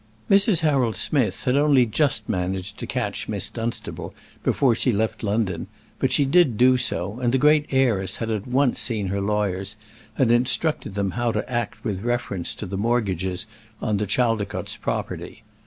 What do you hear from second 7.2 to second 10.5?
the great heiress had at once seen her lawyers, and